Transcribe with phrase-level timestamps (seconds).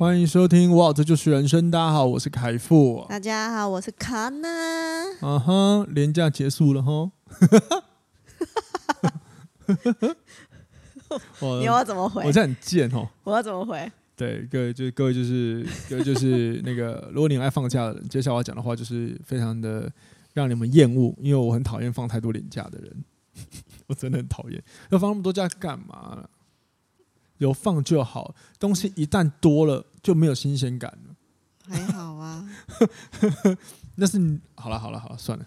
[0.00, 1.70] 欢迎收听，哇，这就是人生。
[1.70, 3.04] 大家好，我是凯富。
[3.06, 4.48] 大家好，我是卡娜。
[5.20, 7.12] 啊哈，连假结束了哈。
[11.60, 12.24] 你要怎么回？
[12.24, 13.06] 我这很贱哦。
[13.24, 13.92] 我要怎么回？
[14.16, 19.92] 对，各位就各位就是 各位就是那个，如果你爱放假的人，接下来我要讲的话就是非常的
[20.32, 23.04] 让你们厌恶，因为我很讨厌放太多年假的人。
[23.86, 26.26] 我真的很讨厌，要放那么多假干嘛？
[27.36, 31.14] 有放就好，东西一旦多了就没有新鲜感了。
[31.68, 32.48] 还好啊，
[33.96, 35.46] 那是好了好了好了，算了。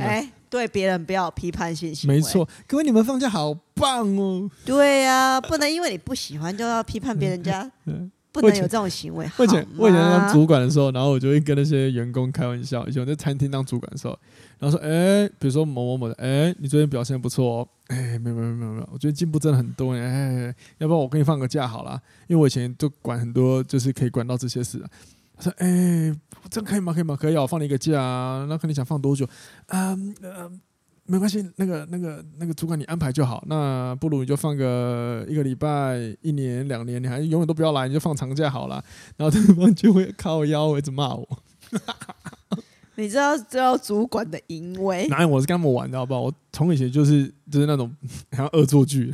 [0.00, 2.16] 哎、欸，对别人不要批判性行为。
[2.16, 4.50] 没错，各位你们放假好棒哦。
[4.64, 7.70] 对呀、啊，不能因为你不喜欢就要批判别人家，
[8.32, 9.30] 不能有这种行为。
[9.36, 12.86] 我以前我以前当主管的时候，然后我就会跟那些员工开玩笑。
[12.88, 14.18] 以前我在餐厅当主管的时候，
[14.58, 24.82] 然后说：“哎、欸，比如说某某某的，哎、欸，你最近表现不错哦。”哎，没有没有没有没有，我觉得进步真的很多哎，要不然我给你放个假好了，因为我以前都管很多，就是可以管到这些事。
[25.36, 26.14] 他说：“哎，
[26.48, 26.92] 这可以吗？
[26.94, 27.14] 可以吗？
[27.14, 28.46] 可以啊，我放你一个假啊。
[28.48, 29.28] 那看你想放多久？
[29.66, 30.50] 嗯呃，
[31.06, 33.42] 没关系，那个那个那个主管你安排就好。
[33.46, 38.82] 那不如你就放个一个礼拜、一年、两年，你还永远都不要来，你就放长假好了。
[39.16, 41.28] 然后对方就会靠腰，一直骂我。”
[42.94, 45.08] 你知道知道主管的淫威？
[45.08, 46.20] 哪有，我是跟他们玩的，好不好？
[46.20, 47.90] 我从以前就是就是那种
[48.32, 49.12] 像恶作剧。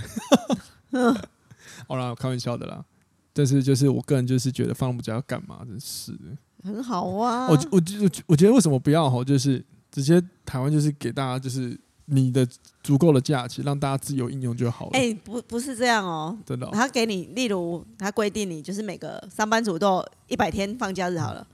[1.87, 2.85] 好啦，开玩笑的啦。
[3.33, 5.61] 但是就是我个人就是觉得放不假要干嘛？
[5.65, 6.19] 真是的。
[6.65, 7.47] 很好啊。
[7.47, 9.23] 我我我我觉得为什么不要吼？
[9.25, 12.47] 就是直接台湾就是给大家就是你的
[12.83, 14.91] 足够的假期，让大家自由应用就好了。
[14.95, 16.37] 哎、欸，不不是这样哦。
[16.47, 16.71] 真的、哦。
[16.73, 21.47] 他给你，例如他规定你就是每个上班族都一百天放假日好了。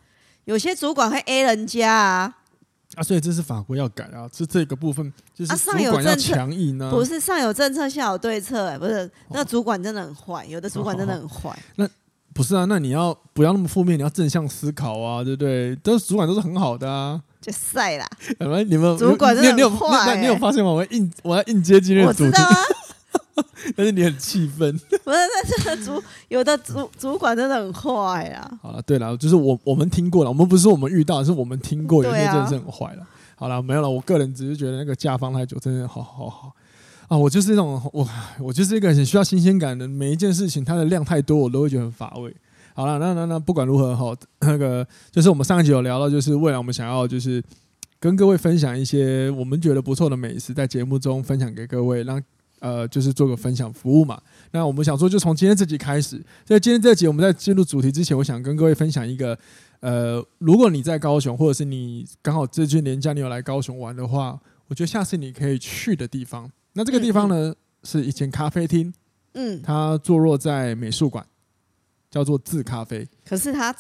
[0.45, 2.37] 有些主管会 A 人家啊，
[2.97, 6.93] 啊，所以这是法规要改啊，是这个部分就是主管要强硬呢、啊啊。
[6.93, 11.59] 不是上有政策下有对策、欸，不是那、主管真的很坏，有的主管真的很坏、哦。
[11.77, 11.89] 那
[12.35, 13.97] 不是啊，那你要不要那么负面？
[13.99, 15.75] 你要正向思考啊，对不对？
[15.77, 18.07] 都是主管都是很好的啊，就晒啦。
[18.41, 20.71] 你们你们主管真的很坏、欸，你有发现吗？
[20.73, 22.37] 我要应我要应接今天的主题。
[23.75, 25.17] 但是你很气愤， 不是？
[25.17, 28.51] 那这个主有的主主管真的很坏啊。
[28.61, 33.09] 好了，对了，就是我我们听过了，我们不是我们遇到，是我们听过，有些真的是很坏了、啊。
[33.37, 33.89] 好了，没有了。
[33.89, 36.53] 我个人只是觉得那个假放太久，真的好好好
[37.09, 37.17] 啊！
[37.17, 42.35] 我就是那种我我就是一个很需要新鲜感的，每一件事情它的量太多，我都会觉得很乏味。
[42.75, 47.43] 好了，那那那不管如何哈，那个就是我们上一集有聊到，就是未来我们想要就是
[48.01, 52.23] 跟各位分享一些我们觉得不错的美食，在节目中分享给各位，让。
[52.61, 54.19] 呃，就是做个分享服务嘛。
[54.53, 56.17] 那我们想说，就从今天这集开始，
[56.47, 59.39] 在今天这集，我们在进入主题之前，我想跟各位分享一个，
[59.81, 66.51] 呃，如果你在高雄，或者是你刚好这句年假你有来高雄玩的话，我觉得下次你可以去的地方。
[66.75, 68.93] 那这个地方呢，是一间咖啡厅，
[69.33, 71.27] 嗯，它坐落在美术馆，
[72.11, 73.09] 叫做自咖啡。
[73.25, 73.75] 可是它。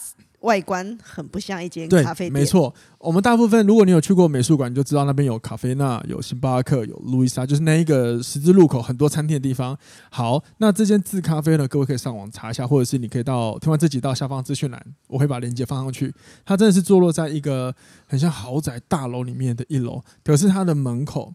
[0.44, 2.32] 外观很不像一间咖啡店。
[2.34, 9.74] 没错，我们大部分如果你有去过美术馆，你就知道那边有卡菲娜、有星巴克、有路易莎，就是那一个十字路口很多餐厅的地方。
[10.10, 16.14] 好，那这间自咖啡呢，各位可以上网查一下，或者是你可以到听完这集到下方资讯栏，我会把链接放上去。
[16.44, 17.74] 它真的是坐落在一个
[18.06, 21.32] 很像豪宅大楼里面的一楼，可是它的门口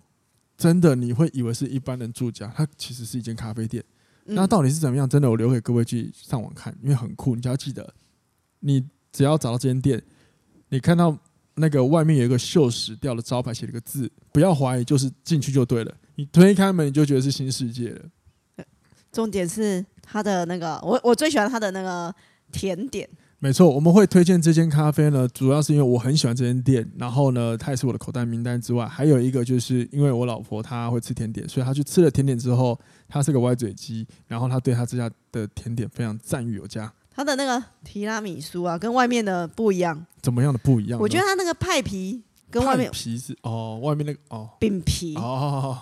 [0.59, 3.83] 真的你会以为是一般人住家，它其实是一间咖啡店。
[4.25, 5.09] 那到底是怎么样？
[5.09, 7.35] 真的，我留给各位去上网看，因为很酷。
[7.35, 7.95] 你只要记得
[8.59, 8.85] 你。
[9.11, 9.99] 只要找到这间店，
[10.69, 11.17] 你看到
[11.55, 15.91] 那个外面有一个锈蚀掉的招牌，写了个字，不要怀疑，就是进去就对了。
[16.13, 18.65] 你推开门，你就觉得是新世界了。
[19.11, 22.13] 重点是它的那个，我我最喜欢它的那个
[22.51, 23.09] 甜点。
[23.41, 32.77] 没错，我们会推荐这间咖啡呢，主要是因为我很喜欢这间店，然后呢，它也是我的口袋名单之外，还有一个就是因为我老婆她会吃甜点，所以她去吃了甜点之后，
[33.07, 36.91] 她是个歪嘴鸡，然后她对她这家的甜点非常赞誉有加。
[37.15, 40.05] 它的那个提拉米苏啊，跟外面的不一样。
[40.21, 40.99] 怎么样的不一样？
[40.99, 42.21] 我觉得它那个派皮
[42.51, 45.79] 跟外面皮是哦，外面那个哦饼皮哦，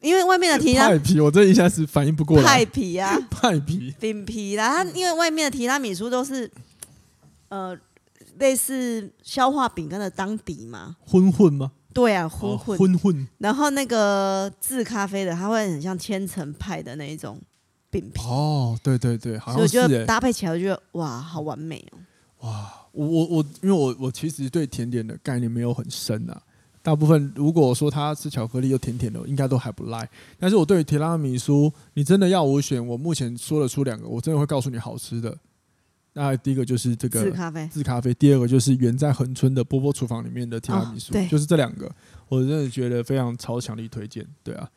[0.00, 2.44] 因为外面的提拉派皮，我这一下子反应不过来。
[2.44, 6.50] 派皮啊， 派皮饼皮啦，它因为外面的提拉米苏都是
[7.48, 7.76] 呃
[8.38, 11.72] 类似消化饼干的当底嘛，混混吗？
[11.92, 13.28] 对啊，混混、哦、混混。
[13.38, 17.40] 然后那个制咖啡的，它会很像千层派的那一种
[17.90, 18.20] 饼皮。
[18.22, 22.48] 哦，对对对，好像是，所以我觉得搭配起来，我觉得哇，好完美哦！
[22.48, 26.42] 哇，我我我，因为我我其实对甜点的概念没有很深啊。
[26.82, 30.06] 大部分如果说他吃巧克力又甜甜的，应该都还不赖。
[30.38, 35.34] 但是我对于提拉米苏，你真的要我选，我目前说得出两个，我真的会告诉你好吃的。
[36.14, 38.14] 那第一个就是这个自咖啡，自咖啡。
[38.14, 41.90] 第二个就是原在恒春的波波厨房里面的提拉米苏，哦、就是这两个，
[42.28, 44.24] 我真的觉得非常超强力推荐。
[44.42, 44.70] 对啊，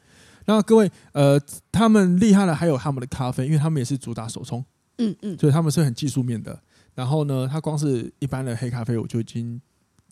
[0.46, 1.40] 那各位呃，
[1.72, 4.66] 他们厉害的还有他们的咖啡，因为他们也是主打手冲，
[4.98, 6.60] 嗯嗯，所以他们是很技术面的。
[6.96, 9.62] 然后呢，它光是一般的黑咖啡，我就已经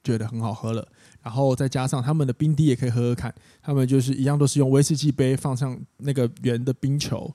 [0.03, 0.87] 觉得很好喝了。
[1.23, 3.33] 然后再加上他们的冰滴也可以喝喝看，
[3.63, 7.33] 他们就是一样都是用威士忌杯放上那个圆的冰球，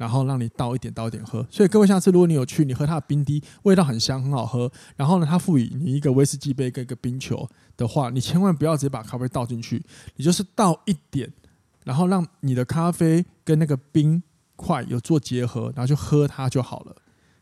[0.00, 1.46] 然后让你倒一点倒一点喝。
[1.50, 4.72] 所以各位下次如果你有去，你喝它的冰滴，味道很香很好喝。
[4.96, 9.84] 然后呢，它赋予你一个威士忌杯跟一个冰球的话，你千万不要直接把咖啡倒进去，
[10.16, 11.30] 你就是倒一点，
[11.84, 14.22] 然后让你的咖啡跟那个冰
[14.56, 16.96] 块有做结合，然后就喝它就好了。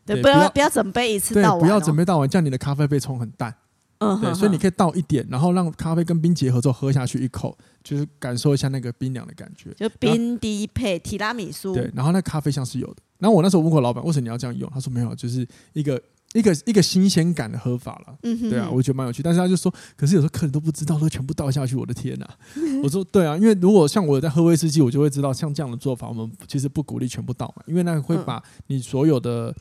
[0.05, 3.55] 对，不要不要准备一次倒完，哦，不要准备倒完，这样你的咖啡被冲很淡。
[3.99, 9.73] 嗯，对，所以你可以倒一点，然后让咖啡跟冰结合之后喝下去一口，就是感受一下那个冰凉的感觉。
[9.73, 11.73] 就冰滴配提拉米苏。
[11.73, 13.03] 对，然后那咖啡香是有的。
[13.17, 14.69] 然后我那时候问过老板，为什么你要这样用？
[14.73, 16.01] 他说没有，就是一个
[16.31, 18.17] 一个一个新鲜感的喝法了。
[18.23, 19.21] 嗯哼，对啊，我觉得蛮有趣。
[19.21, 22.37] 但是他就说，可是有时候客人都不知道，都全部倒下去，我的天呐、啊！
[22.81, 29.53] 我说对啊，因为如果像我在喝威士忌，我就会知道，像这样的做法，我们其实不鼓励全部倒嘛，因为那个会把你所有的。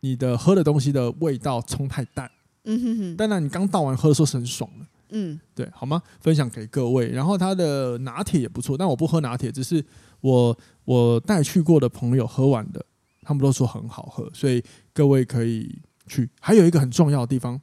[0.00, 2.30] 你的喝的东西的味道冲太淡，
[2.64, 3.16] 嗯哼哼。
[3.16, 6.02] 当然，你刚倒完喝的时候是很爽的，嗯，对，好吗？
[6.20, 7.10] 分享给各位。
[7.10, 9.84] 然后它的拿铁也不错，但我不喝拿铁，只是
[10.20, 12.84] 我我带去过的朋友喝完的，
[13.22, 14.62] 他们都说很好喝，所以
[14.92, 16.28] 各位可以去。
[16.40, 17.54] 还有一个很重要的地方，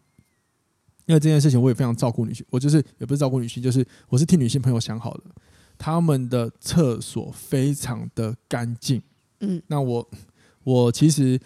[1.05, 5.23] 因为这件事情我也非常照顾女性，我就是也不是照顾女性，就是我是替女性朋友想好的。
[5.77, 9.01] 他们的厕所非常的干净，
[9.39, 10.09] 嗯，那我
[10.63, 11.39] 我其实。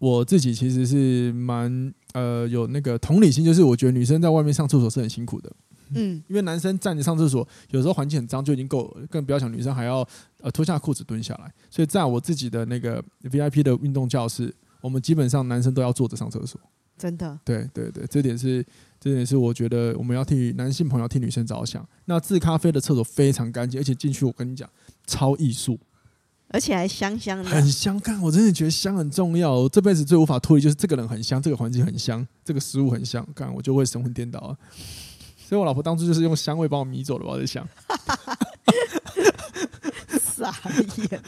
[0.00, 5.52] 我自己其实是蛮呃有那个同理心，就是我觉得女生在外面上厕所是很辛苦的，
[5.94, 10.06] 嗯，因为男生站着上厕所，有时候环境很脏就已经够了，更不要想女生还要
[10.40, 11.52] 呃脱下裤子蹲下来。
[11.70, 16.60] 所以在我自己的那个 VIP 的运动教室，我们基本上男生都要坐着上厕所。
[16.98, 17.38] 真的？
[17.44, 18.64] 对对对，这点是
[19.00, 21.86] 这点是我觉得我们要替男性朋友替女生着想。
[22.04, 24.68] 那自咖啡的厕所非常干净，而且进去我跟你讲
[25.06, 25.78] 超艺术。
[26.52, 27.98] 而且还香香的，很香。
[28.00, 29.52] 看，我真的觉得香很重要。
[29.52, 33.24] 我这辈子最无法脱离就是这个人很香，这个环境很香，这个食物很香。
[33.34, 34.50] 看，我就会神魂颠倒啊！
[35.48, 37.26] 所以我老婆当初就是用香味把我迷走了。
[37.26, 37.64] 我在想，
[40.20, 40.52] 傻
[41.10, 41.22] 眼，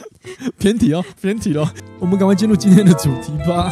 [0.59, 1.65] 偏题哦，偏题喽。
[1.99, 3.71] 我们赶快进入今天的主题吧。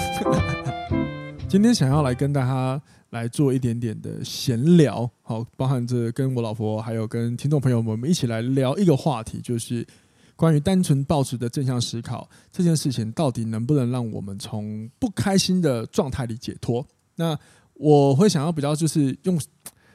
[1.50, 9.86] 今天想要来跟大家来做一点点的闲聊，好，包含着跟我老婆还有跟听众朋友们，我们一起来聊一个话题，就是。
[10.42, 16.84] 关于单纯抱持的正向思考这件事情，到底能不能让我们从不开心的状态里解脱？
[17.14, 17.38] 那
[17.76, 19.40] 我会想要比较就是用，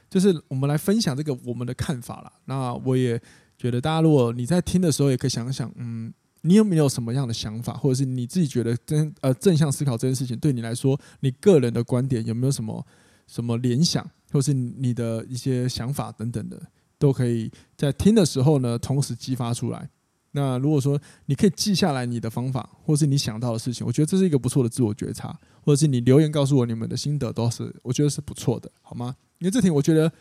[0.08, 2.32] 就是我们来分享这个我们的看法啦。
[2.44, 3.20] 那我也
[3.58, 12.86] 觉得大家如果你在听的时候，也可以想想，嗯，你有没有什么样的想法，或者是你自己觉得真呃正向思考这件事情对你来说，你个人的观点有没有什么
[13.26, 16.62] 什么联想，或是你的一些想法等等的，
[17.00, 19.90] 都可以在听的时候呢，同时激发出来。
[20.36, 29.16] 那如果说你可以记下来你的方法，或是你想到的事情，我觉得这是一个不错的自我觉察，或者是你留言告诉我你们的心得，都是我觉得是不错的，好吗？
[29.38, 30.12] 因为这题我觉得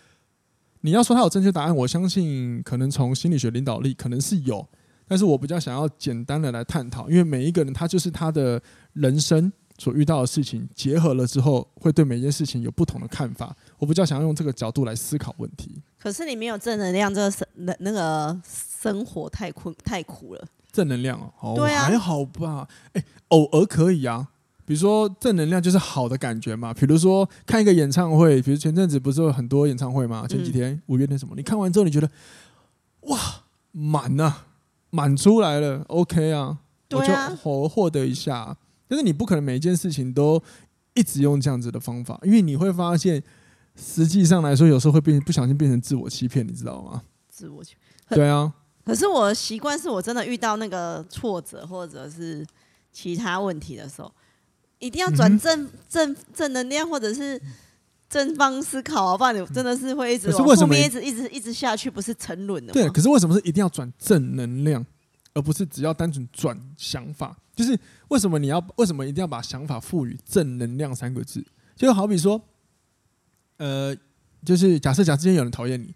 [0.80, 4.66] 你要说它有正确答案，我相信可能从心理学领导力可能是有，
[5.06, 8.62] 但是我比较想要简单的来探讨，因为每一个人他就是他的
[8.94, 13.56] 人生所遇到的事情结合了之后，会对每件事情有不同的看法。
[13.78, 15.82] 我比较想要用这个角度来思考问题。
[16.00, 20.48] 可是你没有正能量，这个生那那个生活太困太苦了。
[20.72, 22.68] 正能量哦，哦对啊，还好吧？
[22.94, 24.28] 哎，偶尔可以啊。
[24.66, 26.74] 比如说正能量就是好的感觉嘛。
[26.74, 30.28] 比如说看一个演唱会，比如前阵子不是有很多演唱会嘛？
[30.28, 31.34] 前几天五月天什么？
[31.36, 32.10] 你看完之后你觉得
[33.02, 33.20] 哇
[33.72, 34.34] 满呐，
[34.90, 36.58] 满出来了，OK 啊？
[36.92, 38.56] 我就获获得一下。
[38.88, 40.42] 但是你不可能每一件事情都
[40.94, 43.24] 一直用这样子的方法，因为你会发现。
[43.78, 47.04] 实际上来说，有时候会变不小心变成自我欺骗，你知道吗？
[47.28, 47.76] 自我欺
[48.08, 48.18] 骗。
[48.18, 48.54] 对啊。
[48.86, 52.48] 可是我的习惯是我真的遇到那个挫折或者是
[52.94, 54.10] 其他问题的时候，
[54.80, 57.38] 一定要转正正正能量或者是
[58.08, 62.72] 正方思考，不然你真的是会一直往后面一直一直一直下去，不是沉沦的。
[62.72, 64.86] 对，可是为什么是一定要转正能量，
[65.34, 67.36] 而不是只要单纯转想法？
[67.56, 71.46] 就是为什么你要为什么一定要把想法赋予正能量三个字？
[71.76, 72.42] 就好比说。
[73.58, 73.96] 呃，
[74.44, 75.96] 就是假设，假设今天有人讨厌你，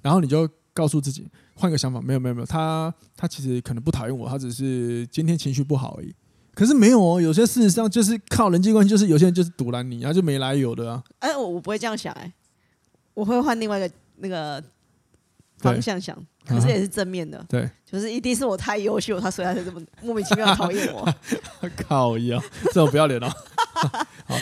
[0.00, 6.14] 然后你就告诉自己换个想法，没有没有没有，他他其实可能不讨厌我，他只是今天情绪不好而已。
[6.54, 11.04] 可是没有哦，有些事实上就是靠人际关系，就是有些人就是堵拦你，然后就没来由的啊。
[11.18, 12.32] 哎，我我不会这样想，哎，
[13.12, 14.64] 我会换另外一个那个
[15.58, 17.44] 方向想，可是也是正面的。
[17.48, 21.14] 对，就是一定是我太优秀，他所以他才这么 莫名其妙讨厌我。
[21.88, 23.28] 靠一样，这种不要脸哦。
[24.26, 24.36] 好，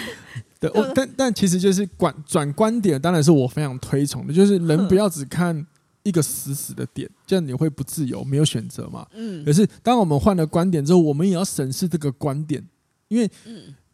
[0.61, 5.67] 对，我但但其实就是转转观点，当然是我非常推崇的，就是人不要只看。
[6.05, 9.07] 一个死死的点，这样你会不自由，没有选择嘛？
[9.15, 9.45] 嗯。
[9.45, 12.61] 可是当我们换了观点之后，我们也要审视这个观点，
[13.07, 13.31] 因为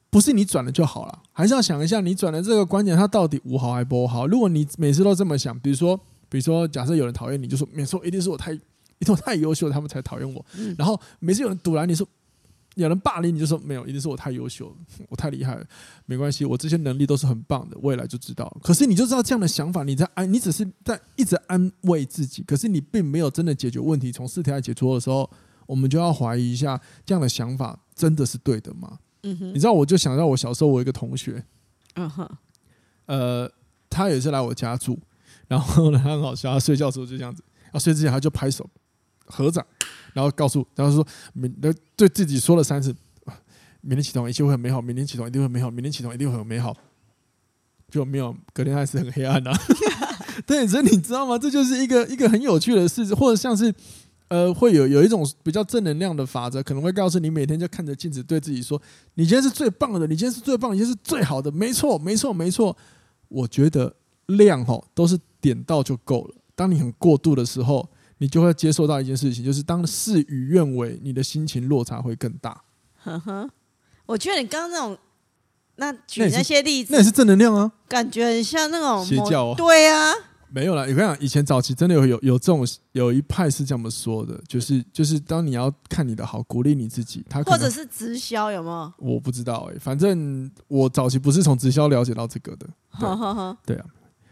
[0.08, 4.26] 不是你转了就好了，还是要想一下你转的这个观点，它到底无好还不好？
[4.26, 10.44] 如果你每次都这么想，比如说，比如说，假设有人讨厌你，就说没错，一定是我太，一定我太优秀，他们才讨厌我。
[10.76, 12.06] 然后每次有人堵拦你说。
[12.74, 14.76] 有人霸凌你就说没有，一定是我太优秀了，
[15.10, 15.66] 我太厉害了，
[16.06, 18.56] 没关系，我这些能力都是很棒的，未来就知道。
[18.62, 24.12] 可是你就知道这样的想法，你在安，你只是在一直安慰自己，可是你并没有真的解决问题。
[24.12, 25.28] 从四条解脱的时候，
[25.66, 28.96] 我们就要怀疑一下，这样的想法真的是对的吗？
[29.24, 31.44] 嗯哼，你知道，我就想到我小时候，我一个同学，
[31.94, 32.30] 嗯哼，
[33.06, 33.50] 呃，
[33.90, 34.96] 他也是来我家住，
[35.48, 37.42] 然后呢，他很好笑，他睡觉的时候就这样子，
[37.74, 38.68] 要睡之前他就拍手
[39.26, 39.66] 合掌。
[40.14, 41.54] 然后告诉，然后说明，
[41.94, 42.92] 对自己说了三次，
[43.82, 46.74] 明天起床一切会很美好，明天起床一定会美好，明天起床一定会很美好，
[47.88, 49.52] 就没有，隔天还是很黑暗呐、
[50.44, 51.38] 对，所以你知道吗？
[51.38, 53.72] 这就是一个一个很有趣的事，或者像是
[54.28, 58.80] 呃，会有有一种比较正能量的法则，可能会告诉你，每天就看着镜子，对自己说，
[59.14, 62.76] 你今天是最棒的，你今天是最棒，你今天是最好的，没错，没错，没错。
[63.28, 63.94] 我觉得
[64.26, 67.88] 量哈都是点到就够了，当你很过度的时候。
[68.20, 72.64] 你就会接受到一件事情，就是当事与愿违，你的心情落差会更大。
[72.96, 73.48] 呵呵，
[74.06, 74.98] 我觉得你刚刚那种，
[75.76, 79.54] 那举那些例子，那也是正能量啊，感觉很像那种邪教哦。
[79.56, 80.12] 对啊，
[80.50, 88.92] 没有啦，我跟你讲，以前早期真的有有有这种有一派是这么说的，就是就是当你要看你的好，鼓励你自己，他或者是直销有没有？
[88.98, 92.66] 我不知道哎、欸，反正我早期不是从直销了解到这个的。
[92.98, 93.86] 对，呵呵呵对啊，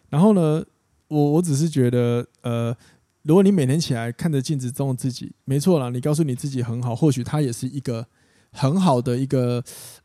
[0.09, 0.65] 然后呢，
[1.09, 2.77] 我我只是觉得呃。
[3.23, 8.07] 如果你每天起来看着镜子中的自己，没错啦，你告诉你自己很好，或许它也是一个
[8.53, 9.61] 很好的一个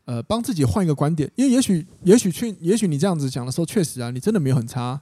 [0.06, 1.30] 呃，帮自己换一个观点。
[1.36, 5.00] 因为也许，也许去，也许你这样子讲的时候，确实啊，你真的没有很差，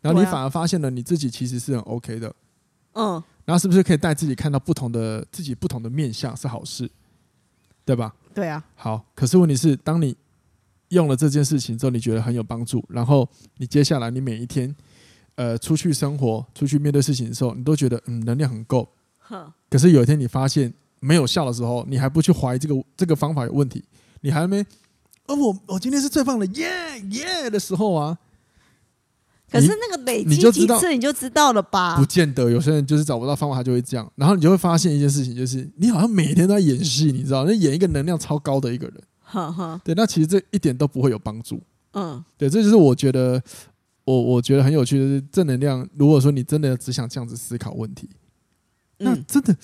[0.00, 2.34] 然后你反而发现了你自己其实是很 OK 的。
[2.94, 6.90] 嗯，然后是不是可以带自己看到不同的自己不同的面相是好事，
[7.84, 8.12] 对吧？
[8.34, 8.64] 对啊。
[8.74, 10.16] 好，可是问题是，当你
[10.88, 13.28] 用了这件事情之后，你觉得很有帮助，然后
[13.58, 14.74] 你接下来你每一天。
[15.36, 18.88] 呃，出去生活、出去面对事情的时候，你都觉得嗯能量很够。
[19.70, 23.82] 可是有一天你发现没有效的时候，你还不去怀疑这个这个方法有问题，
[24.22, 24.60] 你还没
[25.26, 26.68] 哦，我我今天是最棒的，耶
[27.10, 28.18] 耶的时候啊。
[29.50, 31.96] 可是那个累积几次你就知道了吧？
[31.96, 34.12] 不见得，有些人就是找不到方法，他就会这样。
[34.16, 39.80] 然后你就会发现一件事情，就是你好像每天都在演戏，你知道，那演一个能量超高的一个人。
[39.84, 41.60] 对，那其实这一点都不会有帮助。
[41.94, 43.40] 嗯，对，这就是我觉得。
[44.10, 45.88] 我我觉得很有趣的是正能量。
[45.94, 48.08] 如果说你真的只想这样子思考问题，
[48.98, 49.56] 那真的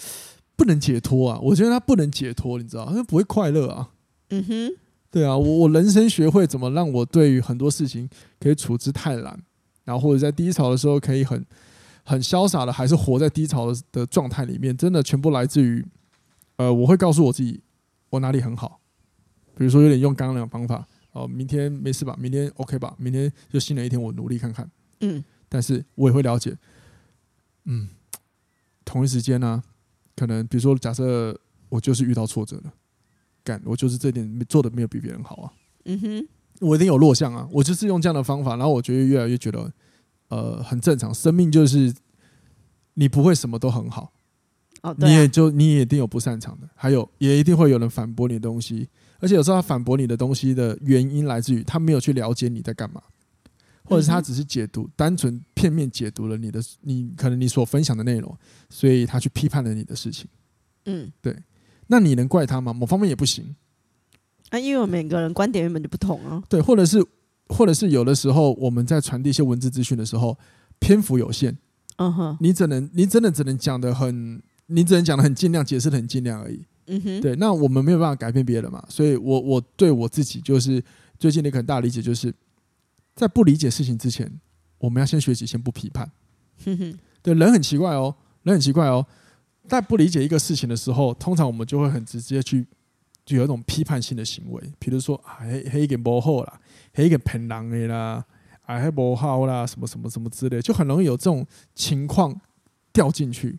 [0.55, 1.39] 不能解脱啊！
[1.43, 3.91] 我觉得他不能解脱，你知道，他不会快乐啊。
[4.31, 4.73] 嗯哼，
[5.11, 9.39] 对啊，我我人生学会怎么让我对于很多事情可以处之泰然，
[9.85, 11.45] 然后或者在低潮的时候可以很
[12.05, 15.85] 很潇洒的，还是活在低潮的的状态里面，真的全部来自于
[16.57, 17.61] 呃，我会告诉我自己
[18.11, 18.81] 我哪里很好，
[19.57, 20.87] 比如说有点用刚刚那种方法。
[21.17, 22.15] 哦，明天没事吧？
[22.21, 22.95] 明天 OK 吧？
[22.99, 24.71] 明天就新的一天，我努力看看。
[25.01, 26.55] 嗯，但是我也会了解，
[27.65, 27.89] 嗯，
[28.85, 29.65] 同一时间呢、啊，
[30.15, 31.35] 可能比如说，假设
[31.71, 32.75] 我就是遇到挫折了，
[33.43, 35.53] 干，我就是这点做的没有比别人好啊。
[35.87, 36.29] 嗯哼，
[36.61, 37.49] 我一定有弱项啊。
[37.51, 39.73] 我就是用这样的方法，然后我觉得越来越觉得，
[40.29, 41.15] 呃，很正常。
[41.15, 41.95] 生命就是
[42.93, 44.13] 你不会什么都很好，
[44.83, 48.91] 哦，你也就你也一定有不擅长的，还有也一定会有人反驳你的东西。
[49.19, 53.03] 而且有时候他反驳你的东西的原因来自于他没有去了解你在干嘛，
[53.85, 58.37] 或者是他只是解读单纯片面解读了你的你可能你所分享的内容，
[58.69, 60.29] 所以他去批判了你的事情。
[60.87, 61.37] 嗯，对。
[61.89, 62.73] 那你能怪他吗？
[62.73, 63.55] 某方面也不行。
[64.51, 66.43] 啊，因为我们每个人观点原本就不同啊。
[66.49, 67.05] 对，或者是
[67.49, 70.37] 或者是有的时候我们在传递一些文字资讯的时候，
[70.79, 71.57] 篇幅有限。
[71.97, 76.65] 嗯哼，你只能你真的只能讲的很，你只能讲的很尽量，解释的很尽量而已。
[76.87, 80.83] 嗯哼，对，那我们没有办法改变别人嘛，所以我我对我自己就是
[81.19, 82.33] 最近的一个很大的理解，就是
[83.15, 84.31] 在不理解事情之前，
[84.79, 86.11] 我们要先学习先不批判。
[86.65, 88.15] 哼哼，对，人很奇怪哦，
[88.45, 89.05] 人很奇怪哦，
[89.69, 92.67] 在不理解一个事情的时候，通常我们就会很直接去
[93.25, 96.61] 就有一种批判性的行为，比如说啊，黑黑给不好啦，
[96.95, 98.25] 黑给骗人的啦，
[98.63, 102.41] 啊，黑不好啦，什么什么什么之类，就很容易有这种情况
[102.93, 103.59] 掉进去。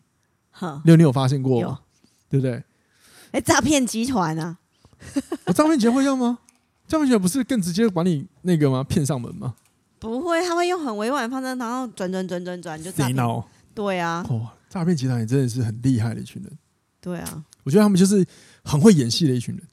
[0.49, 1.81] 好，你有你有发现过吗？
[2.29, 2.63] 对不对？
[3.31, 4.57] 哎，诈骗集团啊！
[5.45, 6.39] 我诈骗集团会用吗？
[6.87, 8.83] 诈骗集团不是更直接把你那个吗？
[8.83, 9.55] 骗上门吗？
[9.99, 13.43] 不会，他会用很委婉的方式，然后转转转转转就诈骗。
[13.73, 16.57] 对啊，哦，诈骗集团也真的是很厉害的一群人。
[17.01, 18.25] 对啊，我觉得他们就是
[18.63, 19.67] 很会演戏的一群人。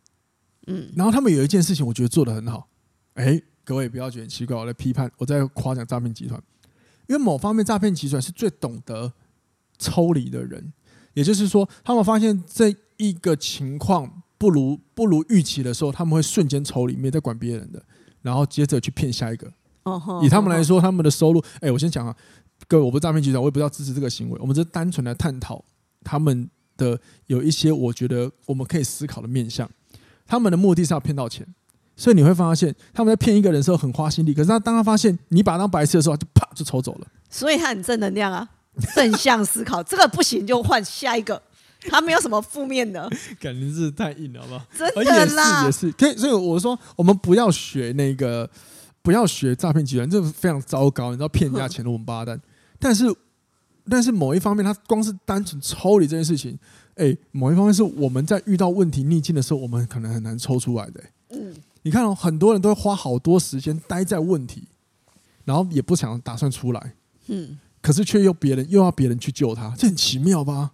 [0.66, 2.68] 嗯，然后他们有一件事情，我觉得做的很好。
[3.14, 6.42] 哎，各位不要觉得很奇怪，我在批判，我在夸奖诈骗集团，
[7.06, 9.12] 因为某方面诈骗集团是最懂得
[9.78, 10.72] 抽离的人，
[11.12, 17.82] 也就是说，他们发现这一个情况不如不如预期的时候，他们会瞬间抽离，没在管别人的，
[18.22, 19.50] 然后接着去骗下一个。
[19.84, 22.16] 哦，以他们来说，他们的收入，哎，我先讲啊，
[22.66, 25.62] 各位，我不是诈骗集团，我也不知道支持这个行为，我们只是单纯来探讨
[26.02, 29.68] 他们的有一些我觉得我们可以思考的面向。
[30.26, 31.46] 他们的目的是要骗到钱，
[31.96, 37.06] 所以你会发现他们在骗一个人的时候很花心力，可是他当他发现你把他当白痴的时候，就啪就抽走了。
[37.28, 38.48] 所以他很正能量啊，
[38.94, 41.42] 正向思考，这个不行就换下一个，
[41.88, 43.08] 他没有什么负面的。
[43.40, 44.66] 感觉是太硬了，好不好？
[44.76, 45.96] 真的啦，也是，也是。
[45.96, 48.48] 可以，所以我说我们不要学那个，
[49.02, 51.10] 不要学诈骗集团，这个非常糟糕。
[51.10, 52.40] 你知道骗人家钱的王八蛋，
[52.78, 53.04] 但是
[53.88, 56.58] 但是某一方面，他光是单纯抽离这件事情。
[56.96, 61.10] 哎、欸，某一方面是我们在遇到问题逆境的时候，我们可能很难抽出来的、欸。
[61.30, 64.68] 嗯，你看哦，很多人都会花好多时间待在问题，
[65.44, 66.94] 然后也不想打算出来。
[67.26, 70.70] 嗯，可是却又别人又要别人去救他，这很奇妙吧？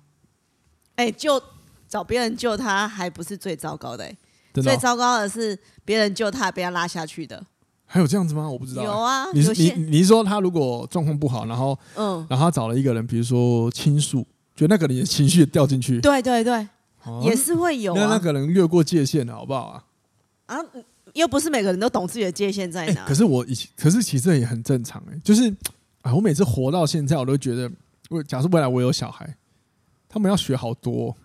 [1.00, 1.42] 哎、欸，就
[1.88, 4.16] 找别人救他，还不是最糟糕的、欸。
[4.62, 7.42] 最糟糕的是别人救他，被他拉下去的。
[7.86, 8.48] 还有这样子吗？
[8.48, 8.86] 我不知道、欸。
[8.86, 14.26] 有啊，你是你你是说他如果状况不好，然后嗯，然后他找了一个人，比如说倾诉。
[14.56, 17.98] 就那个人的情绪掉进去，对对对，啊、也是会有、啊。
[17.98, 19.84] 那那个人越过界限了，好不好啊？
[20.46, 20.58] 啊，
[21.14, 23.00] 又不是每个人都懂自己的界限在哪。
[23.00, 25.20] 欸、可是我以前，可是其实也很正常哎、欸。
[25.24, 25.48] 就是
[26.02, 27.70] 啊，我每次活到现在，我都觉得，
[28.10, 29.34] 我假设未来我有小孩，
[30.10, 31.16] 他们要学好多，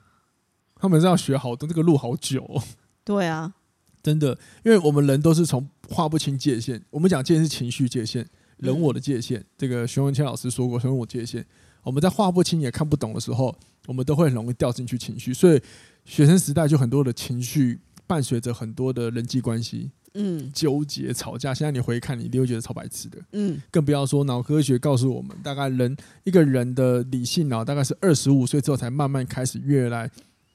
[0.76, 2.64] 他们是要学好多，这个路好久、哦。
[3.04, 3.56] 对啊，
[4.04, 6.82] 真的，因为我们人都是从划不清界限。
[6.92, 8.26] 我们讲界限是情绪界限，
[8.58, 9.40] 人我的界限。
[9.40, 11.44] 嗯、这个熊文谦老师说过，人我界限。
[11.82, 13.56] 我们在画不清也看不懂的时候，
[13.88, 15.62] 我们都会很容易掉进去情绪，所以
[16.06, 21.54] 学生时代就很多的情绪伴随着很多的人际关系，嗯，纠结、吵架。
[21.54, 30.10] 现在你回看，你一定会觉得超白痴的，嗯，更不要说脑科学告诉我们，大概人一个人的理性脑大概是二十五岁之后才慢慢开始越来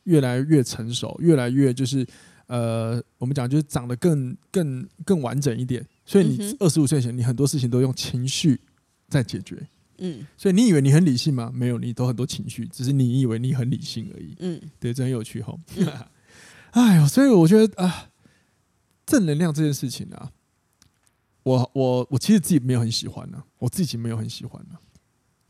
[0.05, 2.07] 越来越成熟，越来越就是
[2.47, 5.87] 呃，我们讲就是长得更更更完整一点。
[6.05, 8.61] 所以你二十五岁前，你很多事情都用情绪
[9.09, 9.57] 在解决。
[9.99, 11.53] 嗯，所以你以为你很理性吗？
[11.55, 14.35] 没有，你都很多情绪，只是你以为你很理性而已。
[14.39, 15.55] 嗯，对，这很有趣哈。
[16.73, 18.10] 哎呦，所以我觉得啊，
[19.11, 20.31] 正能量这件事情啊，
[21.43, 24.81] 我我我其实自己没有很喜欢呢、啊，我自己没有很喜欢呢、啊。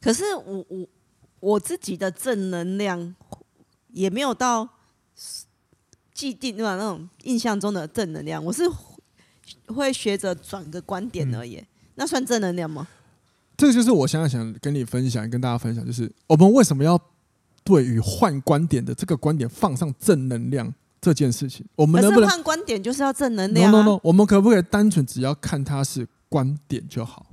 [0.00, 0.88] 可是我我
[1.40, 3.14] 我自己的正能量
[3.88, 4.66] 也没有到
[6.14, 6.76] 既定对吧？
[6.76, 8.62] 那种印象中的正能量，我是
[9.66, 11.56] 会学着转个观点而已。
[11.56, 12.88] 嗯、那算正能量吗？
[13.56, 16.98] 这个就是我现在想跟你分享，跟大家分享，就是我们为什么要
[17.62, 21.64] 对于换观点的这个观点放上正能量这件事情？
[21.76, 27.26] 我们能不能换观点就是要正能量？No No No，我们可不可以单纯只要看它是观点就好，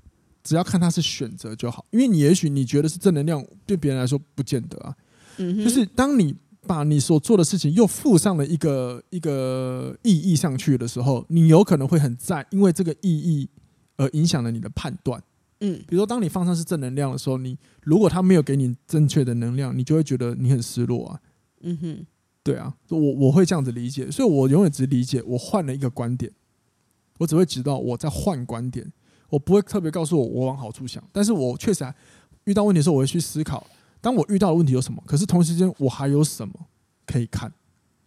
[0.44, 1.86] 只要看它是选择就好？
[1.92, 4.96] 因为你也许你觉得是正能量，对别人来说不见得啊。
[5.38, 13.50] 嗯哼，就是当你把你所做的事情又附上了一个一个意义上去的时候，你有可能会很在因为这个意义
[13.98, 15.22] 而影响了你的判断。
[15.60, 21.20] 嗯，比如说，当你放上是正能量的时候，你如果他没有给你正确的能量，你就会觉得你很失落啊。
[21.62, 22.06] 嗯哼，
[22.52, 26.32] 对啊，我我会这样子理解，所以我永远只理解我换了一个观点，
[27.18, 28.92] 我只会知道我在换观点，
[29.30, 31.94] 我不会特别告诉我我往好处想，但是我确实还
[32.46, 33.66] 遇到问题的时候，我会去思考，
[34.00, 36.54] 当我遇到的问题有什么，可是同时间我还有什么
[37.06, 37.52] 可以看。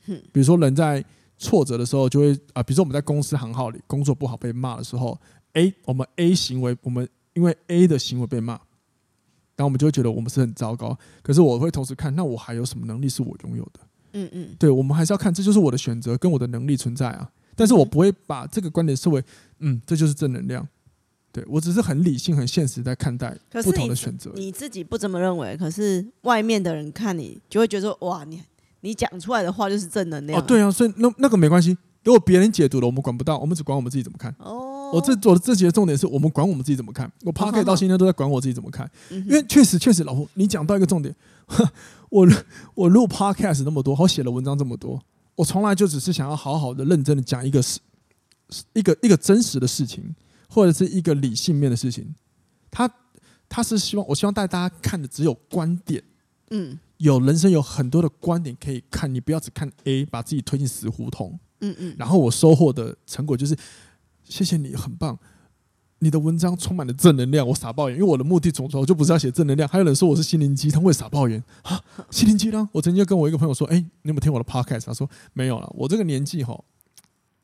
[0.06, 1.04] 嗯，比如说人在
[1.36, 5.18] 挫折的时候，就会啊，比如说我们在公司行号里工作不好被骂的时候
[5.52, 7.08] ，A 我们 A 行为我们。
[7.32, 10.98] 因为 A 的行为被骂，然后我们就会觉得我们是很糟糕。
[11.22, 13.80] 可是我会同时看，那我还有什么能力是我拥有的？
[14.12, 17.30] 嗯嗯，对，我们还是要看，这就是我的选择跟我的能力存在啊。
[17.56, 19.22] 但是我不会把这个观点视为，
[19.58, 20.66] 嗯，这就是正能量。
[21.32, 24.32] 对，我只是很理性、很现实在看待不同的选择。
[24.34, 28.42] 你自己不这么认为，可是外面的人看你就会觉得，哇，你
[28.80, 30.40] 你讲出来的话就是正能量。
[30.40, 31.76] 哦，对啊，所以那那个没关系。
[32.02, 34.34] 如果别人解读了，我们管不到，我们只管我们自己怎么看。
[34.38, 37.12] 哦，我这我的这节的重点是我们管我们自己怎么看。
[37.24, 41.14] 我 Podcast 到现在都在管我自己怎么看，因为确实确实，老胡，你讲到一个重点，
[42.10, 42.28] 我
[42.74, 45.02] 我录 Podcast 那么多，我写了文章这么多，
[45.34, 47.80] 我从来就只是想要好好的、认真的讲一个事，
[48.74, 50.14] 一个一个真实的事情，
[50.48, 52.14] 或者是一个理性面的事情。
[52.70, 52.88] 他
[53.48, 56.02] 他是希望我希望带大家看的只有观点，
[56.50, 61.38] 嗯，有人生有很多的观点可以看，你不要只看 A，把自己推进死胡同。
[61.60, 63.56] 嗯嗯，然后我收获的成果就是，
[64.24, 65.18] 谢谢你，很棒。
[66.02, 69.68] 你的文章充满了正能量，我傻爆眼，因为我的目的从头就不是要写正能量。
[69.68, 71.78] 还有人说我是心灵鸡汤，我也傻爆眼啊！
[72.10, 76.58] 心灵鸡汤，我曾经跟我一个朋友说：“哎、欸，你有没有听我的 podcast？” 他说：“没有了，我这个年纪哈，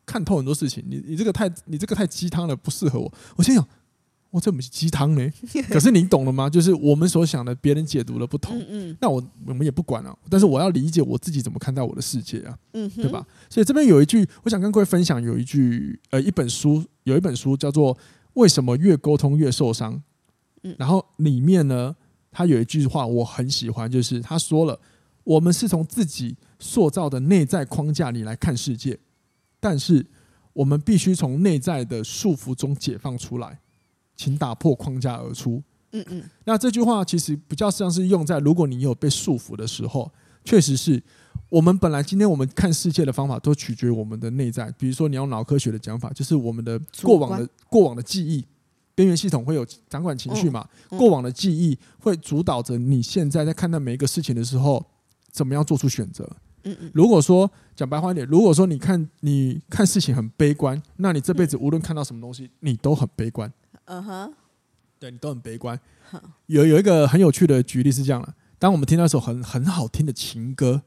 [0.07, 0.83] 看透很多事情。
[0.89, 3.63] 你你这个太你这个太鸡汤了，不适合我。”我心想
[4.33, 5.31] ：“我这不是鸡汤呢？
[5.69, 6.49] 可是你懂了吗？
[6.49, 8.59] 就是我们所想的，别人解读的不同。
[8.59, 10.19] 嗯嗯，那我我们也不管了。
[10.31, 13.27] 但是我要理解我自己怎么看待我的世界啊，嗯，对吧？
[13.51, 17.95] 所以这边有一句，我想跟各位分享，有一句呃，一本书，有一本书叫做。
[18.37, 20.03] 为什么越沟通越受伤？
[20.63, 21.95] 嗯然后里面呢，
[22.31, 24.79] 他有一句话我很喜欢，就是他说了
[25.25, 28.99] ：“我们是从自己塑造的内在框架里来看世界，
[29.61, 30.05] 但是
[30.53, 33.61] 我们必须从内在的束缚中解放出来，
[34.17, 36.25] 请打破框架而出。”嗯嗯。
[36.45, 40.13] 那这句话其实比较像是用在如果你有被束缚的时候，
[40.45, 41.03] 确实是。
[41.49, 48.45] 我们本来今天我们看世界的方法都取决于我们的内在，比如说你用脑科学的讲法，就是我们的过往的过往的记忆，
[48.97, 50.69] 边缘系统会有掌管情绪嘛？
[50.91, 54.85] 过往的记忆会主导着你现在在看待每一个事情的时候，
[55.31, 56.29] 怎么样做出选择。
[56.93, 63.53] 如果说讲白话一点，如果说你看你看事情很悲观，那你这辈子无论看到什么东西，你都很悲观。
[63.85, 64.35] 嗯哼，
[64.99, 65.79] 对你都很悲观。
[66.47, 70.83] 有有一个很有趣的举例是这样的：当我们听到一首很很好听的情歌。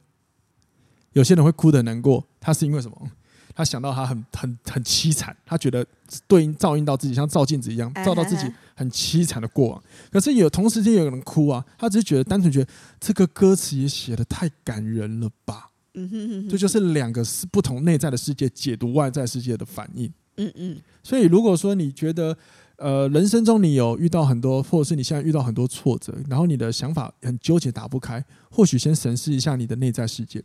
[1.13, 3.11] 有些人会哭得很难过，他是因为什么？
[3.55, 5.85] 他想到他很很很凄惨，他觉得
[6.27, 9.83] 对应照应到自己，像照镜子一样，照到自己很凄惨的过往。
[10.11, 15.71] 可是有同时间有人哭啊，他只是觉得单纯觉得这个歌词也写的太感人了吧？
[15.95, 20.09] 嗯哼哼，这就是两个是不同内在的世界解读外在世界的反应。
[20.37, 20.77] 嗯嗯。
[21.03, 22.37] 所以如果说你觉得
[22.77, 30.41] 呃人生中你有遇到很多，或者是你现在遇到很多挫折，然后你的想法很纠结打不开，或许先审视一下你的内在世界。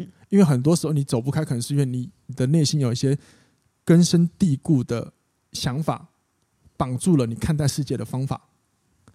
[0.00, 3.16] 嗯，因为很多时候你走不开，可能是因为你你的内心有一些
[3.84, 5.12] 根深蒂固的
[5.52, 6.08] 想法
[6.76, 8.48] 绑住了你看待世界的方法。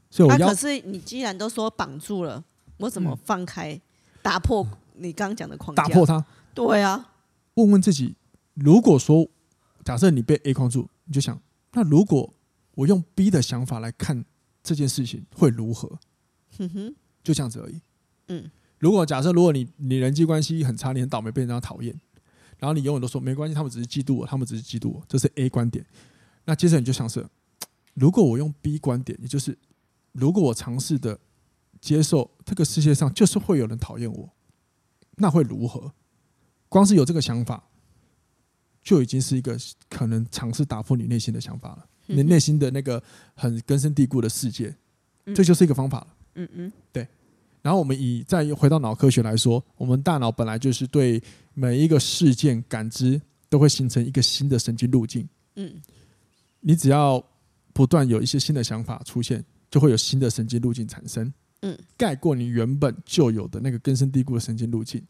[0.09, 2.43] 所以我要，可是你既然都说绑住了，
[2.77, 3.79] 我怎么放开、
[4.21, 5.83] 打破你刚刚讲的框架？
[5.83, 6.25] 打破它？
[6.53, 7.13] 对啊。
[7.53, 8.15] 问问自己，
[8.55, 9.29] 如果说
[9.85, 11.39] 假设你被 A 框住，你就想，
[11.73, 12.33] 那如果
[12.75, 14.25] 我用 B 的想法来看
[14.63, 15.99] 这件事情，会如何？
[16.57, 17.81] 哼哼，就这样子而已。
[18.27, 18.51] 嗯。
[18.81, 21.93] 如果假设，如果你你人际关系很差，你很倒霉被人家讨厌，
[22.57, 25.85] 然后你永远都说没关系，他们只是嫉妒我，他们只是嫉妒我，这是 A 观点。
[26.45, 27.23] 那接着你就想是，
[27.93, 29.55] 如果我用 B 观点，也就是
[30.13, 31.19] 如果我尝试的
[31.79, 34.33] 接受这个世界上就是会有人讨厌我，
[35.17, 35.93] 那会如何？
[36.67, 37.63] 光是有这个想法，
[38.81, 39.55] 就已经是一个
[39.89, 43.03] 可能尝试打破你内心的想法了，你内心的那个
[43.35, 44.75] 很根深蒂固的世界，
[45.35, 46.07] 这就是一个方法了。
[46.33, 47.07] 嗯嗯，对。
[47.61, 51.21] 然后我们以再回到脑科学来说，我们大脑本来就是对
[51.53, 55.27] 每一个事件感知都会形成一个新的神经路径。
[55.55, 55.81] 嗯，
[56.59, 57.23] 你只要
[57.73, 61.31] 不断有一些新的想法出现，就会有新的神经路径产生。
[61.61, 65.01] 嗯，盖过你原本就有的那个根深蒂固的神经路径。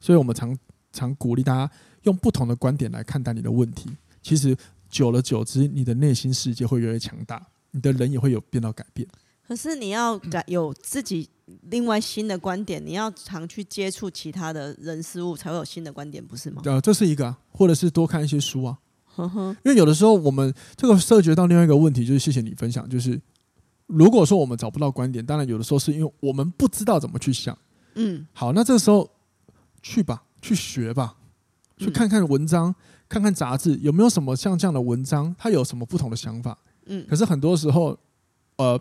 [0.00, 0.56] 所以我们常
[0.92, 1.70] 常鼓励大家
[2.04, 3.90] 用不同的观点来看待你的问题。
[4.22, 4.56] 其实
[4.88, 9.06] 久了久之，你的内心世界会越来越强大，你的人也会有变到改变。
[9.50, 11.28] 可是你要改 有自己
[11.70, 16.62] 另外新的观点，你要常去接触其他的人事物，才会有新的观点，不是吗？
[16.64, 18.78] 呃，这是一个啊，或者是多看一些书啊。
[19.16, 23.20] 因为有的时候我们这个涉及到另外一个问题，就是谢谢你分享，就是
[23.88, 27.58] 如果说我们找不到观点，当然有的时候是因为我们不知道怎么去想。
[27.96, 29.10] 嗯，好，那这个时候
[29.82, 31.16] 去吧，去学吧，
[31.76, 32.72] 去看看文章，
[33.08, 36.56] 看看杂志，有没有什么像这样的文章，它有什么不同的想法？
[36.86, 37.98] 嗯，可是很多时候，
[38.54, 38.80] 呃。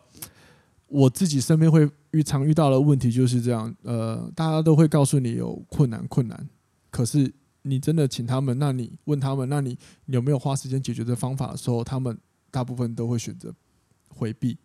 [0.89, 6.49] 我自己身边会遇常遇到的问题就是这样，呃，大家都会告诉你有困难困难，
[6.89, 12.17] 可是你真的请他们，那你问他们，那你有没有花时间解决的方法的时候，他们
[12.49, 13.53] 大部分都会选择
[14.09, 14.57] 回避。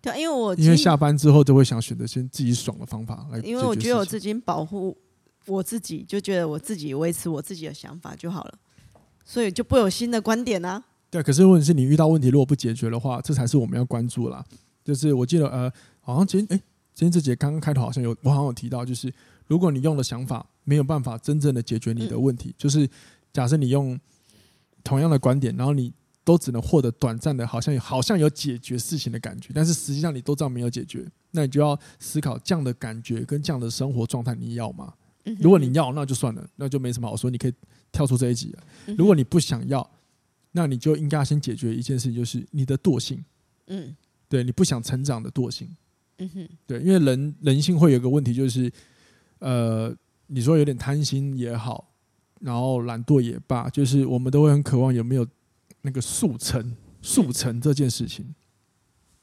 [0.00, 4.96] 对，因为我因为下班之后都会想选择先自己爽的方法来，因为我觉得我自己保护
[5.46, 8.54] 我自己，就觉得我自己维持我自己的想法就好了，
[9.24, 10.82] 所以就不有新的观点啊。
[11.10, 14.44] 对，可是问题是你遇到问题如果不解决的话，这才是我们要关注啦。
[14.84, 16.62] 就是我记得呃，好像今天哎，
[16.94, 19.12] 今天这节刚刚开头好像有我好像有提到，就是
[19.46, 22.88] 如果你用的想法没有办法真正的解决你的问题，就是
[23.32, 23.98] 假设你用
[24.82, 25.92] 同样的观点，然后你
[26.24, 34.94] 都只能获得短暂的，好像好像有解决事情的感觉，但是实际上你都知道没有解决，那你就要思考这样的感觉跟这样的生活状态你要吗？
[35.38, 37.52] 如果你要，那就算了，那就没什么好说，你可以
[37.92, 38.94] 跳出这一集了。
[38.96, 39.88] 如果你不想要，
[40.52, 43.22] 那你就应该先解决一件事情，就是你的惰性。
[43.66, 43.94] 嗯。
[44.30, 45.68] 对，你不想成长的惰性，
[46.18, 48.72] 嗯哼，对，因为人人性会有个问题，就是，
[49.40, 49.94] 呃，
[50.28, 51.92] 你说有点贪心也好，
[52.40, 55.26] 然后懒惰也罢，就是我们都会很渴望有没有
[55.82, 58.34] 那个速成速成这件事情。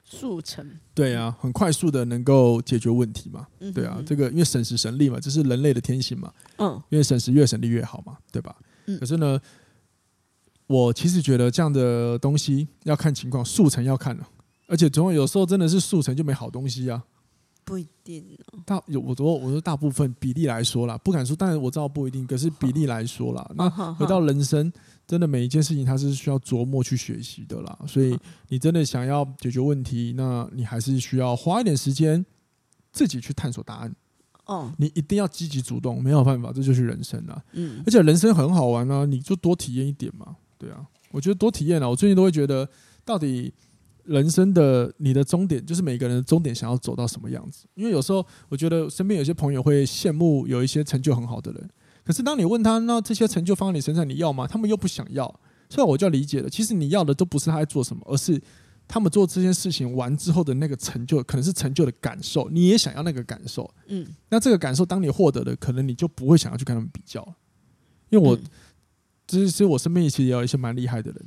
[0.09, 3.45] 速成对啊，很快速的能够解决问题嘛。
[3.73, 6.33] 对啊，这个因为省时省力嘛，这是人类的天性嘛。
[6.59, 8.55] 嗯，因为省时越省力越好嘛，对吧？
[8.99, 9.37] 可是呢，
[10.65, 14.25] 我其实觉得这样的东西要看情况，速成要看了，
[14.67, 17.03] 而且总有有时候真的是速成就没好东西啊。
[17.63, 18.25] 不一定
[18.65, 22.25] 大有我说我说大部分比例来说啦，不敢说，但是我知道不一定。
[22.25, 24.71] 可是比例来说啦， 那回到人生，
[25.05, 27.77] 真的每一件事情它是需要琢磨去学习的啦。
[27.85, 32.25] 所以你真的想要解决问题，那你还是需要花一点时间
[32.93, 33.93] 自己去探索答案。
[34.45, 37.43] 哦，你一定要积极主动，没有办法，这就是人生啦。
[37.51, 40.37] 嗯，而且人生很好玩啊，你就多体验一点嘛。
[40.57, 42.69] 对啊，我觉得多体验啊，我最近都会觉得
[43.03, 43.53] 到底。
[44.07, 47.67] 人生的你的终点，就是每个人的终点想要走到什么样子？
[47.75, 51.69] 因为有时候我觉得身边有些朋友会羡慕有一些成就很好的人，
[52.03, 54.47] 可是当你问他，那这些成就放在你身上，你要吗？
[54.47, 55.27] 他们又不想要，
[55.69, 56.49] 所以我就要理解了。
[56.49, 58.41] 其实你要的都不是他在做什么，而是
[58.87, 62.49] 他们做这件事情完之后的那个成就，可能是成就的感受。
[62.49, 67.21] 你也想要那个感受，嗯，那这个感受当你获得的，可能你就不会想要去跟他们比较，
[68.09, 68.39] 因为我，
[69.27, 71.25] 其实、嗯、我身边其实也有一些蛮厉害的人。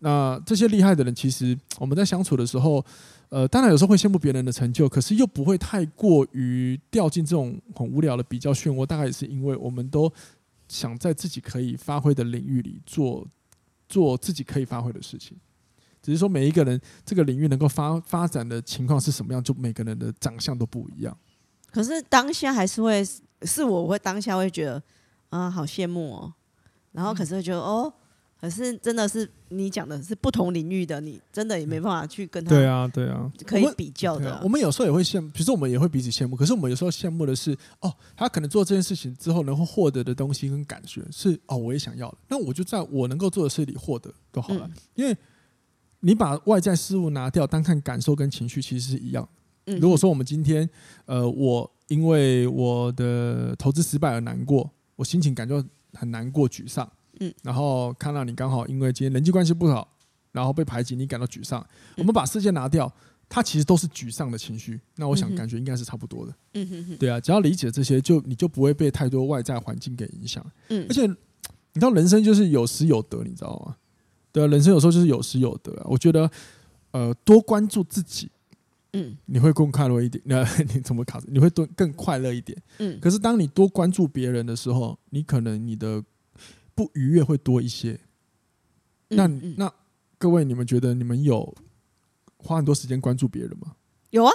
[0.00, 2.84] 那这些厉害的人，其实我们在相处的时候，
[3.30, 8.86] 呃，当然有时候会羡慕别人的成就，可是又不会太过于掉进这种很无聊的比较漩涡。
[8.86, 10.12] 大概也是因为我们都
[10.68, 13.26] 想在自己可以发挥的领域里做
[13.88, 15.36] 做自己可以发挥的事情，
[16.00, 21.16] 只是说每一个人这个领域能够发发展的情况是什么样，就每个人的长相都不一样。
[21.72, 23.04] 可是当下还是会
[23.42, 24.80] 是我会当下会觉得
[25.30, 26.32] 啊，好羡慕哦，
[26.92, 27.92] 然后可是会觉得哦。
[28.40, 32.50] 可是真的是你讲的是不同领域的，你真的也没办法去跟他。
[32.50, 34.44] 对啊，对啊，可以比较的、啊我。
[34.44, 36.36] 我们有时候也会羡慕，其实我们也会彼此羡慕。
[36.36, 42.18] 可是我们有时候羡慕的是，哦，他可能做这件事情之后能够获得的东西跟感觉是，哦，我也想要的。
[42.28, 44.66] 那我就在我能够做的事里获得就好了。
[44.68, 45.16] 嗯、因为
[45.98, 49.28] 你把外在事物拿掉，单看感受跟情绪其实是一样。
[49.66, 50.68] 嗯、如果说我们今天，
[51.06, 55.60] 呃，我因为我的投资失败而难过，我心情感觉
[55.94, 56.88] 很难过、沮丧。
[57.20, 59.96] 嗯，然后看到你刚好因为今天人际关系不好，
[60.32, 61.64] 然后被排挤，你感到沮丧。
[61.96, 62.92] 我们把世界拿掉，
[63.28, 64.80] 它其实都是沮丧的情绪。
[64.96, 66.34] 那我想感觉应该是差不多的。
[66.54, 66.96] 嗯哼哼。
[66.96, 70.44] 对啊，只要理解这些，就你就不会被太多外在环境给影响。
[70.68, 70.86] 嗯。
[70.88, 71.14] 而且你
[71.74, 73.76] 知道，人生就是有失有得，你知道吗？
[74.30, 75.86] 对啊，人生有时候就是有失有得啊。
[75.86, 76.30] 我觉得，
[76.92, 78.30] 呃，多关注自己，
[78.92, 80.22] 嗯，你会更快乐一点。
[80.26, 81.20] 那你怎么卡？
[81.26, 82.56] 你会多更快乐一点。
[82.78, 82.98] 嗯。
[83.00, 86.04] 可是当你多关注别人的时候，你可能你的。
[86.78, 87.98] 不愉悦会多一些，
[89.08, 89.74] 那那
[90.16, 91.52] 各位，你们觉得你们有
[92.36, 93.74] 花很多时间关注别人吗？
[94.10, 94.30] 有啊，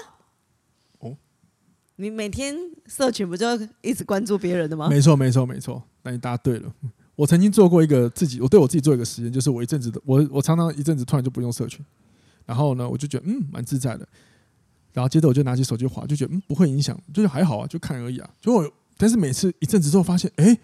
[1.00, 1.16] 哦，
[1.96, 2.54] 你每天
[2.86, 3.48] 社群不就
[3.80, 4.90] 一直关注别人的吗？
[4.90, 5.82] 没错，没错，没错。
[6.02, 6.76] 那你答对了。
[7.16, 11.80] 我曾经做过一个自己，我对我自己做一个实验，就是我一阵子的，我我常常一阵子突然就不用社群，
[12.46, 14.06] 然后呢，我就觉得嗯蛮自在的，
[14.92, 18.30] 然后接着我就拿起手机划，就觉得嗯不会影响，就是还好啊，就看而已啊。
[18.42, 20.60] 结果但是每次一阵子之后发现，哎、欸。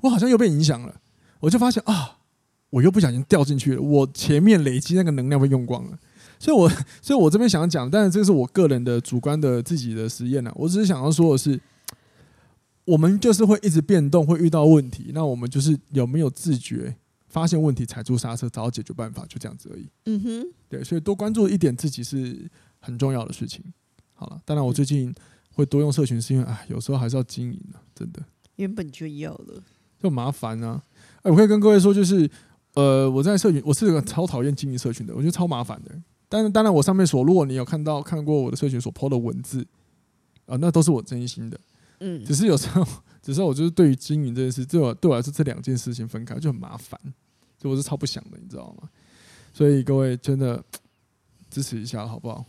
[0.00, 1.00] 我好像又被影响了，
[1.40, 2.18] 我就发现啊，
[2.70, 3.80] 我又不小心掉进去了。
[3.80, 5.98] 我前面累积那个能量被用光了，
[6.38, 10.52] 所以我，我 所以我这边想要讲，但是这是我个人的主观的自己的实验呢。
[10.54, 11.60] 我只是想要说的是，
[12.84, 16.94] 我们就是会一直变动，会遇到问题，那我们就是有没有自觉
[17.28, 19.88] 发现问题，踩住刹车，找到解决办法，就这样子而已。
[20.04, 23.64] 嗯哼，对，所以多关注一点自己是很重要的事情。
[24.14, 25.14] 好了，当然我最近
[25.52, 28.22] 会多用社群，是因为哎，有时候还是要经营的，真的。
[28.56, 29.62] 原本就要了。
[29.98, 30.82] 就麻烦啊！
[31.22, 32.30] 哎，我可以跟各位说，就是，
[32.74, 35.90] 呃，我在社群，我是个超讨厌经营社群的，我觉得超麻烦的。
[36.28, 39.62] 但是，当然，我上面所，如果你有看到看过我的社群所 po 的文字，
[40.46, 41.58] 啊、呃，那都是我真心的。
[42.00, 42.86] 嗯，只是有时候，
[43.22, 47.00] 只是我就是对于经营这件事，对我对我来说，这两件事情分开就很麻烦，
[47.60, 48.88] 所以我是超不想的，你知道吗？
[49.52, 50.62] 所以各位真的
[51.48, 52.44] 支持一下，好不好？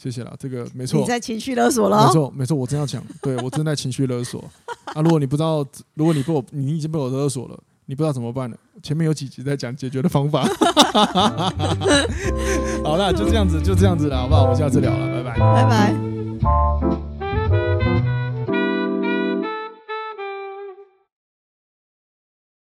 [0.00, 0.98] 谢谢啦，这个没错。
[0.98, 2.06] 你在情绪勒索了？
[2.06, 4.42] 没错，没错，我真要讲，对我正在情绪勒索。
[4.94, 8.56] 啊，如果你不知道，如果你被我，你已经被我勒索了，你不知道怎么办了？
[8.82, 10.42] 前面有几集在讲解决的方法。
[12.82, 14.44] 好了，就这样子，就这样子了，好不好？
[14.44, 16.09] 我们下次聊了，拜拜，拜拜。